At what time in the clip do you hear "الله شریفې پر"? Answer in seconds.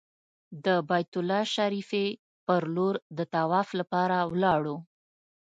1.19-2.61